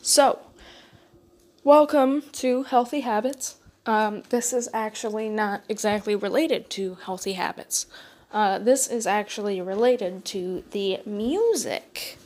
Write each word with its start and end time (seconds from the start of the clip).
So, 0.00 0.38
welcome 1.64 2.22
to 2.32 2.62
Healthy 2.62 3.00
Habits. 3.00 3.56
Um, 3.84 4.22
this 4.28 4.52
is 4.52 4.68
actually 4.72 5.28
not 5.28 5.64
exactly 5.68 6.14
related 6.14 6.70
to 6.70 6.94
healthy 7.04 7.32
habits. 7.32 7.86
Uh, 8.32 8.58
this 8.58 8.86
is 8.86 9.06
actually 9.06 9.60
related 9.60 10.24
to 10.26 10.62
the 10.70 11.00
music. 11.04 12.16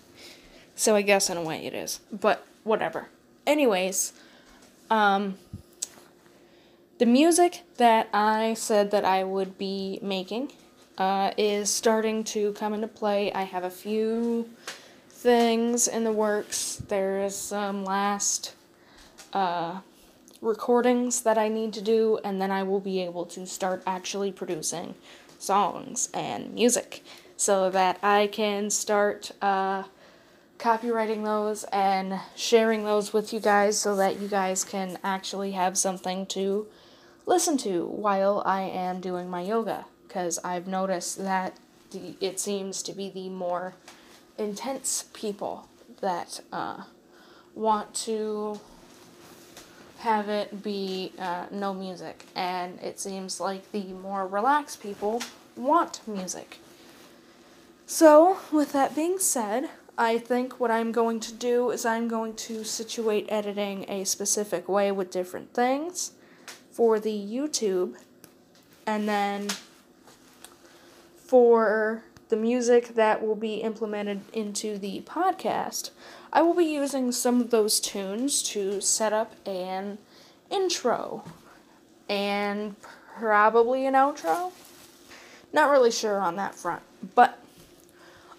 So, 0.77 0.95
I 0.95 1.03
guess 1.03 1.30
in 1.30 1.38
a 1.38 1.43
way 1.43 1.64
it 1.64 1.72
is, 1.72 2.00
but 2.12 2.46
whatever. 2.62 3.09
Anyways, 3.46 4.12
um, 4.91 5.39
the 6.98 7.07
music 7.07 7.62
that 7.79 8.09
I 8.12 8.54
said 8.54 8.91
that 8.91 9.04
I 9.04 9.25
would 9.25 9.57
be 9.57 9.98
making 10.02 10.52
uh, 10.98 11.32
is 11.39 11.70
starting 11.70 12.23
to 12.25 12.52
come 12.52 12.75
into 12.75 12.89
play. 12.89 13.32
I 13.32 13.43
have 13.43 13.64
a 13.64 13.70
few 13.70 14.50
things 15.23 15.86
in 15.86 16.02
the 16.02 16.12
works. 16.12 16.82
There's 16.88 17.36
some 17.36 17.84
last 17.84 18.56
uh, 19.33 19.80
recordings 20.41 21.23
that 21.23 21.38
I 21.38 21.48
need 21.48 21.73
to 21.74 21.80
do, 21.80 22.19
and 22.24 22.42
then 22.42 22.51
I 22.51 22.64
will 22.64 22.80
be 22.80 23.01
able 23.01 23.24
to 23.27 23.47
start 23.47 23.84
actually 23.87 24.33
producing 24.33 24.97
songs 25.38 26.09
and 26.12 26.52
music 26.52 27.05
so 27.37 27.70
that 27.70 28.00
I 28.02 28.27
can 28.27 28.69
start 28.69 29.30
uh, 29.41 29.84
copyrighting 30.59 31.23
those 31.23 31.64
and 31.73 32.20
sharing 32.34 32.84
those 32.84 33.12
with 33.12 33.33
you 33.33 33.39
guys 33.39 33.78
so 33.78 33.95
that 33.97 34.20
you 34.20 34.27
guys 34.27 34.64
can 34.64 34.98
actually 35.05 35.52
have 35.52 35.78
something 35.78 36.27
to 36.27 36.66
listen 37.27 37.56
to 37.59 37.86
while 37.86 38.42
I 38.45 38.62
am 38.62 39.00
doing 39.00 39.30
my 39.30 39.42
yoga 39.42 39.86
because 40.06 40.41
I've 40.45 40.66
noticed 40.66 41.19
that 41.19 41.56
the, 41.92 42.16
it 42.20 42.41
seems 42.41 42.83
to 42.83 42.92
be 42.92 43.09
the 43.09 43.28
more 43.28 43.75
intense 44.42 45.06
people 45.12 45.69
that 46.01 46.41
uh, 46.52 46.83
want 47.55 47.95
to 47.95 48.60
have 49.98 50.28
it 50.28 50.62
be 50.62 51.12
uh, 51.19 51.47
no 51.50 51.72
music, 51.72 52.27
and 52.34 52.78
it 52.80 52.98
seems 52.98 53.41
like 53.41 53.70
the 53.70 53.84
more 53.84 54.27
relaxed 54.27 54.83
people 54.83 55.22
want 55.56 56.00
music. 56.06 56.58
So, 57.86 58.39
with 58.50 58.72
that 58.72 58.97
being 58.97 59.19
said, 59.19 59.70
I 59.97 60.19
think 60.19 60.58
what 60.58 60.70
I'm 60.70 60.91
going 60.91 61.20
to 61.20 61.33
do 61.33 61.70
is 61.70 61.86
I'm 61.86 62.08
going 62.08 62.34
to 62.34 62.64
situate 62.64 63.27
editing 63.28 63.89
a 63.89 64.05
specific 64.05 64.69
way 64.69 64.91
with 64.91 65.11
different 65.11 65.55
things 65.55 66.12
for 66.70 66.98
the 66.98 67.14
YouTube, 67.14 67.97
and 68.86 69.08
then 69.08 69.48
for 71.17 72.02
the 72.33 72.36
music 72.38 72.94
that 72.94 73.22
will 73.22 73.36
be 73.36 73.56
implemented 73.56 74.22
into 74.33 74.78
the 74.78 75.02
podcast, 75.02 75.91
I 76.33 76.41
will 76.41 76.55
be 76.55 76.64
using 76.64 77.12
some 77.12 77.42
of 77.42 77.50
those 77.50 77.78
tunes 77.78 78.42
to 78.44 78.80
set 78.80 79.12
up 79.12 79.34
an 79.47 79.98
intro 80.48 81.24
and 82.08 82.74
probably 83.14 83.84
an 83.84 83.92
outro. 83.92 84.52
Not 85.52 85.70
really 85.70 85.91
sure 85.91 86.20
on 86.20 86.36
that 86.36 86.55
front, 86.55 86.80
but 87.14 87.39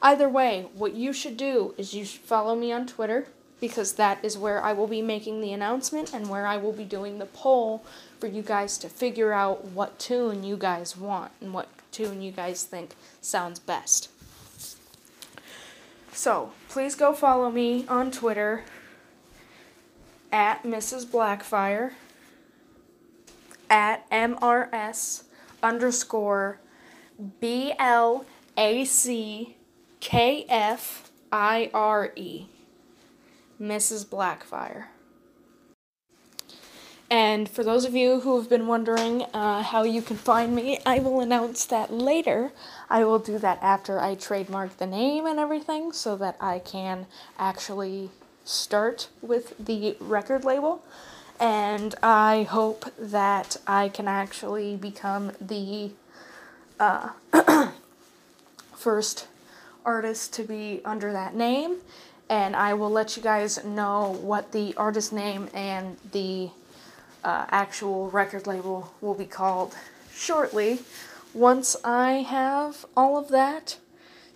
either 0.01 0.27
way, 0.27 0.65
what 0.73 0.95
you 0.95 1.13
should 1.13 1.37
do 1.37 1.75
is 1.77 1.93
you 1.93 2.03
should 2.03 2.21
follow 2.21 2.55
me 2.55 2.71
on 2.71 2.87
Twitter 2.87 3.27
because 3.61 3.93
that 3.93 4.25
is 4.25 4.39
where 4.39 4.59
I 4.59 4.73
will 4.73 4.87
be 4.87 5.03
making 5.03 5.39
the 5.39 5.53
announcement 5.53 6.15
and 6.15 6.31
where 6.31 6.47
I 6.47 6.57
will 6.57 6.73
be 6.73 6.83
doing 6.83 7.19
the 7.19 7.27
poll 7.27 7.85
for 8.19 8.25
you 8.25 8.41
guys 8.41 8.79
to 8.79 8.89
figure 8.89 9.33
out 9.33 9.65
what 9.65 9.99
tune 9.99 10.43
you 10.43 10.57
guys 10.57 10.97
want 10.97 11.31
and 11.39 11.53
what 11.53 11.67
tune 11.93 12.21
you 12.21 12.31
guys 12.31 12.63
think 12.63 12.95
sounds 13.21 13.59
best. 13.59 14.09
So, 16.11 16.51
please 16.69 16.95
go 16.95 17.13
follow 17.13 17.49
me 17.49 17.85
on 17.87 18.11
Twitter 18.11 18.63
at 20.31 20.63
Mrs. 20.63 21.05
Blackfire 21.05 21.93
at 23.69 24.09
MRS 24.11 25.23
underscore 25.61 26.59
B 27.39 27.73
L 27.79 28.25
A 28.57 28.85
C 28.85 29.55
K 29.99 30.45
F 30.49 31.11
I 31.31 31.71
R 31.73 32.11
E. 32.15 32.47
Mrs. 33.59 34.05
Blackfire. 34.05 34.87
And 37.13 37.47
for 37.47 37.63
those 37.63 37.85
of 37.85 37.93
you 37.93 38.21
who 38.21 38.39
have 38.39 38.49
been 38.49 38.65
wondering 38.65 39.21
uh, 39.35 39.61
how 39.61 39.83
you 39.83 40.01
can 40.01 40.17
find 40.17 40.55
me, 40.55 40.79
I 40.83 40.97
will 40.97 41.19
announce 41.19 41.63
that 41.65 41.93
later. 41.93 42.51
I 42.89 43.05
will 43.05 43.19
do 43.19 43.37
that 43.37 43.59
after 43.61 43.99
I 43.99 44.15
trademark 44.15 44.77
the 44.77 44.87
name 44.87 45.27
and 45.27 45.37
everything 45.37 45.91
so 45.91 46.15
that 46.15 46.35
I 46.41 46.57
can 46.57 47.05
actually 47.37 48.09
start 48.45 49.09
with 49.21 49.53
the 49.63 49.95
record 49.99 50.43
label. 50.43 50.83
And 51.39 51.93
I 52.01 52.47
hope 52.49 52.91
that 52.97 53.57
I 53.67 53.89
can 53.89 54.07
actually 54.07 54.75
become 54.75 55.33
the 55.39 55.91
uh, 56.79 57.09
first 58.75 59.27
artist 59.85 60.33
to 60.33 60.43
be 60.43 60.81
under 60.83 61.13
that 61.13 61.35
name. 61.35 61.75
And 62.27 62.55
I 62.55 62.73
will 62.73 62.89
let 62.89 63.15
you 63.15 63.21
guys 63.21 63.63
know 63.63 64.17
what 64.19 64.51
the 64.51 64.73
artist 64.77 65.13
name 65.13 65.47
and 65.53 65.97
the 66.11 66.49
uh, 67.23 67.45
actual 67.49 68.09
record 68.09 68.47
label 68.47 68.93
will 69.01 69.13
be 69.13 69.25
called 69.25 69.75
shortly 70.13 70.79
once 71.33 71.75
I 71.83 72.21
have 72.21 72.85
all 72.95 73.17
of 73.17 73.29
that 73.29 73.77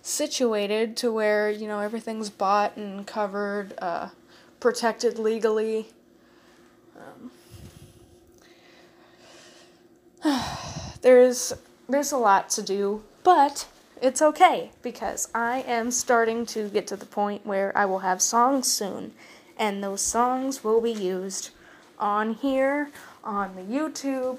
situated 0.02 0.96
to 0.98 1.12
where, 1.12 1.50
you 1.50 1.68
know, 1.68 1.80
everything's 1.80 2.30
bought 2.30 2.76
and 2.76 3.06
covered, 3.06 3.74
uh, 3.78 4.08
protected 4.58 5.18
legally. 5.18 5.88
Um, 6.98 7.30
there's 11.02 11.52
there's 11.88 12.12
a 12.12 12.18
lot 12.18 12.50
to 12.50 12.62
do, 12.62 13.04
but 13.22 13.68
it's 14.02 14.20
okay 14.20 14.70
because 14.82 15.28
I 15.34 15.60
am 15.66 15.90
starting 15.90 16.44
to 16.46 16.68
get 16.68 16.86
to 16.88 16.96
the 16.96 17.06
point 17.06 17.46
where 17.46 17.76
I 17.76 17.84
will 17.84 18.00
have 18.00 18.20
songs 18.20 18.66
soon, 18.66 19.12
and 19.56 19.82
those 19.82 20.02
songs 20.02 20.64
will 20.64 20.80
be 20.80 20.92
used 20.92 21.50
on 21.98 22.34
here, 22.34 22.90
on 23.24 23.54
the 23.56 23.62
YouTube, 23.62 24.38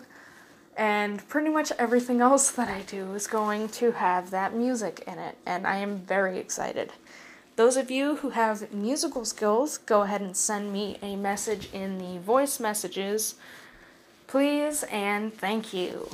and 0.77 1.27
pretty 1.27 1.49
much 1.49 1.71
everything 1.77 2.21
else 2.21 2.51
that 2.59 2.69
I 2.69 2.81
do 2.81 3.13
is 3.13 3.27
going 3.27 3.69
to 3.69 3.91
have 3.91 4.31
that 4.31 4.53
music 4.53 5.03
in 5.05 5.19
it, 5.19 5.37
and 5.45 5.67
I 5.67 5.77
am 5.77 5.99
very 5.99 6.37
excited. 6.37 6.91
Those 7.55 7.75
of 7.75 7.91
you 7.91 8.17
who 8.17 8.29
have 8.29 8.73
musical 8.73 9.25
skills, 9.25 9.77
go 9.77 10.03
ahead 10.03 10.21
and 10.21 10.35
send 10.35 10.71
me 10.71 10.97
a 11.01 11.17
message 11.17 11.69
in 11.73 11.97
the 11.97 12.17
voice 12.19 12.57
messages, 12.57 13.35
please, 14.27 14.83
and 14.83 15.33
thank 15.33 15.73
you. 15.73 16.09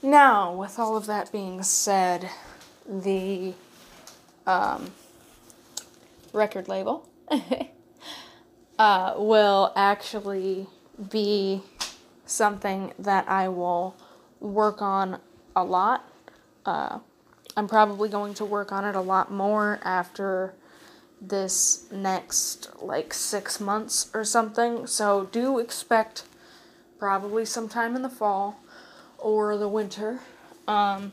Now, 0.00 0.54
with 0.54 0.78
all 0.78 0.96
of 0.96 1.06
that 1.06 1.32
being 1.32 1.64
said, 1.64 2.30
the 2.88 3.54
um, 4.46 4.92
record 6.32 6.68
label 6.68 7.08
uh, 8.78 9.14
will 9.16 9.72
actually 9.74 10.66
be 11.10 11.62
something 12.24 12.92
that 12.98 13.28
I 13.28 13.48
will 13.48 13.96
work 14.40 14.80
on 14.80 15.20
a 15.56 15.64
lot. 15.64 16.08
Uh, 16.64 17.00
I'm 17.56 17.66
probably 17.66 18.08
going 18.08 18.34
to 18.34 18.44
work 18.44 18.70
on 18.70 18.84
it 18.84 18.94
a 18.94 19.00
lot 19.00 19.32
more 19.32 19.80
after 19.82 20.54
this 21.20 21.90
next 21.90 22.70
like 22.80 23.12
six 23.12 23.58
months 23.58 24.10
or 24.14 24.24
something. 24.24 24.86
So 24.86 25.28
do 25.32 25.58
expect 25.58 26.24
probably 26.98 27.44
sometime 27.44 27.96
in 27.96 28.02
the 28.02 28.08
fall 28.08 28.60
or 29.18 29.56
the 29.56 29.68
winter. 29.68 30.20
Um, 30.68 31.12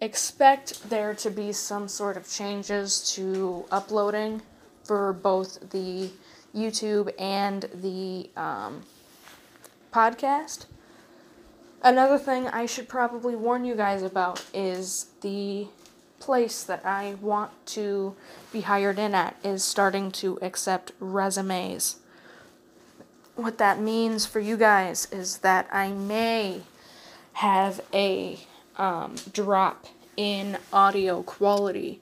expect 0.00 0.90
there 0.90 1.14
to 1.14 1.30
be 1.30 1.52
some 1.52 1.88
sort 1.88 2.16
of 2.16 2.30
changes 2.30 3.12
to 3.14 3.64
uploading 3.72 4.42
for 4.86 5.12
both 5.12 5.70
the 5.70 6.10
YouTube 6.54 7.12
and 7.18 7.68
the 7.74 8.30
um, 8.36 8.82
podcast. 9.92 10.66
Another 11.82 12.18
thing 12.18 12.48
I 12.48 12.66
should 12.66 12.88
probably 12.88 13.36
warn 13.36 13.64
you 13.64 13.74
guys 13.74 14.02
about 14.02 14.44
is 14.54 15.06
the 15.20 15.68
place 16.18 16.62
that 16.64 16.84
I 16.84 17.16
want 17.20 17.50
to 17.66 18.16
be 18.52 18.62
hired 18.62 18.98
in 18.98 19.14
at 19.14 19.36
is 19.44 19.62
starting 19.62 20.10
to 20.12 20.38
accept 20.40 20.92
resumes. 20.98 21.96
What 23.34 23.58
that 23.58 23.78
means 23.78 24.24
for 24.24 24.40
you 24.40 24.56
guys 24.56 25.06
is 25.12 25.38
that 25.38 25.68
I 25.70 25.92
may 25.92 26.62
have 27.34 27.82
a 27.92 28.38
um, 28.78 29.16
drop 29.32 29.86
in 30.16 30.58
audio 30.72 31.22
quality 31.22 32.00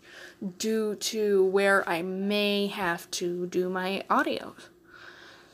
due 0.59 0.95
to 0.97 1.45
where 1.45 1.89
I 1.89 2.03
may 2.03 2.67
have 2.69 3.11
to 3.13 3.47
do 3.47 3.69
my 3.69 4.05
audio. 4.11 4.55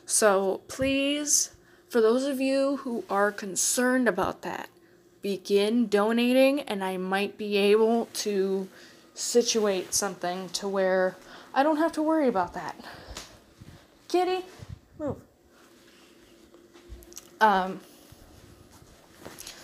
So 0.06 0.60
please, 0.68 1.52
for 1.88 2.00
those 2.00 2.24
of 2.24 2.40
you 2.40 2.78
who 2.78 3.04
are 3.08 3.30
concerned 3.30 4.08
about 4.08 4.42
that, 4.42 4.68
begin 5.22 5.86
donating 5.86 6.60
and 6.60 6.82
I 6.82 6.96
might 6.96 7.36
be 7.36 7.56
able 7.56 8.06
to 8.14 8.68
situate 9.14 9.94
something 9.94 10.48
to 10.50 10.66
where 10.66 11.16
I 11.54 11.62
don't 11.62 11.76
have 11.76 11.92
to 11.92 12.02
worry 12.02 12.28
about 12.28 12.54
that. 12.54 12.76
Kitty, 14.08 14.44
move. 14.98 15.16
Um, 17.40 17.80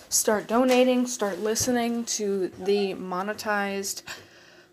start 0.09 0.47
donating, 0.47 1.05
start 1.05 1.39
listening 1.39 2.05
to 2.05 2.49
the 2.59 2.93
monetized 2.93 4.03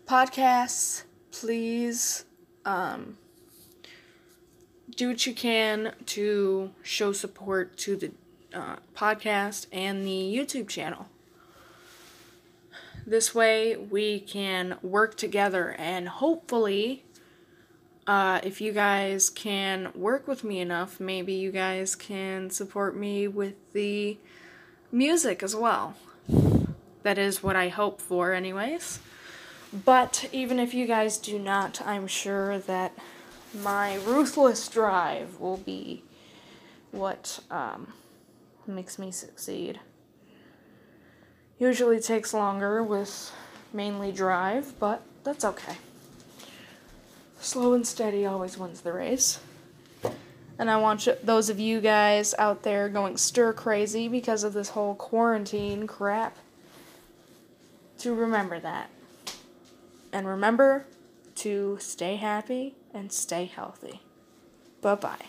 podcasts. 0.05 1.03
Please 1.31 2.25
um, 2.63 3.17
do 4.95 5.09
what 5.09 5.25
you 5.25 5.33
can 5.33 5.93
to 6.05 6.71
show 6.83 7.11
support 7.11 7.77
to 7.77 7.97
the 7.97 8.11
uh, 8.53 8.77
podcast 8.95 9.67
and 9.73 10.05
the 10.05 10.09
YouTube 10.35 10.69
channel. 10.69 11.07
This 13.05 13.35
way, 13.35 13.75
we 13.75 14.21
can 14.21 14.77
work 14.81 15.15
together, 15.15 15.75
and 15.77 16.09
hopefully, 16.09 17.03
uh, 18.07 18.39
if 18.43 18.61
you 18.61 18.71
guys 18.71 19.29
can 19.29 19.91
work 19.93 20.27
with 20.27 20.43
me 20.43 20.59
enough, 20.59 20.99
maybe 20.99 21.33
you 21.33 21.51
guys 21.51 21.93
can 21.93 22.49
support 22.49 22.97
me 22.97 23.27
with 23.27 23.53
the 23.73 24.17
music 24.91 25.43
as 25.43 25.55
well. 25.55 25.95
That 27.03 27.17
is 27.17 27.43
what 27.43 27.55
I 27.55 27.69
hope 27.69 28.01
for, 28.01 28.33
anyways. 28.33 28.99
But 29.71 30.29
even 30.31 30.59
if 30.59 30.73
you 30.73 30.85
guys 30.85 31.17
do 31.17 31.37
not, 31.37 31.81
I'm 31.85 32.07
sure 32.07 32.59
that 32.59 32.93
my 33.53 33.95
ruthless 33.95 34.67
drive 34.67 35.39
will 35.39 35.57
be 35.57 36.03
what 36.91 37.39
um, 37.51 37.93
makes 38.65 38.97
me 38.97 39.11
succeed. 39.11 39.79
Usually 41.59 41.99
takes 41.99 42.33
longer 42.33 42.81
with 42.83 43.31
mainly 43.73 44.11
drive, 44.11 44.73
but 44.79 45.01
that's 45.23 45.45
okay. 45.45 45.75
Slow 47.39 47.73
and 47.73 47.85
steady 47.85 48.25
always 48.25 48.57
wins 48.57 48.81
the 48.81 48.93
race. 48.93 49.39
And 50.57 50.69
I 50.69 50.77
want 50.77 51.07
those 51.23 51.49
of 51.49 51.59
you 51.59 51.81
guys 51.81 52.33
out 52.39 52.63
there 52.63 52.87
going 52.87 53.17
stir 53.17 53.51
crazy 53.53 54.07
because 54.07 54.43
of 54.43 54.53
this 54.53 54.69
whole 54.69 54.95
quarantine 54.95 55.85
crap 55.85 56.37
to 57.99 58.13
remember 58.13 58.59
that. 58.59 58.89
And 60.13 60.27
remember 60.27 60.85
to 61.35 61.77
stay 61.81 62.15
happy 62.15 62.75
and 62.93 63.11
stay 63.11 63.45
healthy. 63.45 64.01
Bye 64.81 64.95
bye. 64.95 65.25